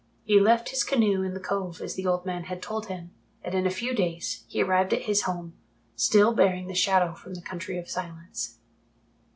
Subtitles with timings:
[0.23, 3.11] He left his canoe in the cove as the old man had told him,
[3.43, 5.53] and in a few days he arrived at his home,
[5.95, 8.57] still bearing the Shadow from the Country of Silence.